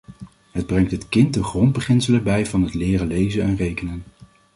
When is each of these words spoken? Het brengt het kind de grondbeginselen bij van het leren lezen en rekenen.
Het 0.51 0.65
brengt 0.67 0.91
het 0.91 1.09
kind 1.09 1.33
de 1.33 1.43
grondbeginselen 1.43 2.23
bij 2.23 2.45
van 2.45 2.63
het 2.63 2.73
leren 2.73 3.07
lezen 3.07 3.43
en 3.43 3.55
rekenen. 3.55 4.03